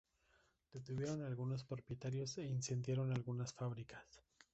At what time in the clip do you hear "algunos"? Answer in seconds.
1.27-1.63